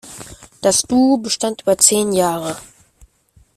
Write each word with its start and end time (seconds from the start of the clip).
Das 0.63 0.79
Duo 0.81 1.19
bestand 1.19 1.61
über 1.61 1.77
zehn 1.77 2.11
Jahre. 2.11 2.57